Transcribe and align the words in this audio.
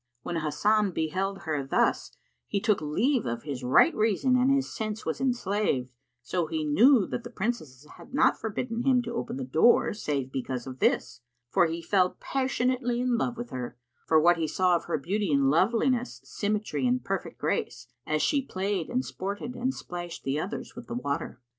When 0.23 0.37
Hasan 0.37 0.93
beheld 0.93 1.43
her 1.43 1.63
thus 1.63 2.17
he 2.47 2.59
took 2.59 2.81
leave 2.81 3.27
of 3.27 3.43
his 3.43 3.63
right 3.63 3.93
reason 3.93 4.35
and 4.35 4.49
his 4.51 4.73
sense 4.75 5.05
was 5.05 5.21
enslaved, 5.21 5.91
so 6.23 6.47
he 6.47 6.65
knew 6.65 7.05
that 7.05 7.23
the 7.23 7.29
Princesses 7.29 7.85
had 7.97 8.11
not 8.11 8.35
forbidden 8.39 8.81
him 8.83 9.03
to 9.03 9.13
open 9.13 9.37
the 9.37 9.43
door 9.43 9.93
save 9.93 10.31
because 10.31 10.65
of 10.65 10.79
this; 10.79 11.21
for 11.51 11.67
he 11.67 11.83
fell 11.83 12.17
passionately 12.19 12.99
in 12.99 13.15
love 13.15 13.37
with 13.37 13.51
her, 13.51 13.77
for 14.07 14.19
what 14.19 14.37
he 14.37 14.47
saw 14.47 14.75
of 14.75 14.85
her 14.85 14.97
beauty 14.97 15.31
and 15.31 15.51
loveliness, 15.51 16.19
symmetry 16.23 16.87
and 16.87 17.05
perfect 17.05 17.37
grace, 17.37 17.85
as 18.07 18.23
she 18.23 18.41
played 18.41 18.89
and 18.89 19.05
sported 19.05 19.53
and 19.53 19.75
splashed 19.75 20.23
the 20.23 20.39
others 20.39 20.75
with 20.75 20.87
the 20.87 20.95
water. 20.95 21.39